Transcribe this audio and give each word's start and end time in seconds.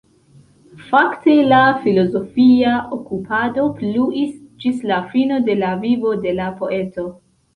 Fakte 0.85 1.33
la 1.49 1.59
filozofia 1.83 2.71
okupado 2.97 3.65
pluis 3.81 4.33
ĝis 4.63 4.81
la 4.93 4.97
fino 5.13 5.37
de 5.51 5.57
la 5.61 5.69
vivo 5.87 6.17
de 6.25 6.33
la 6.41 6.49
poeto. 6.63 7.07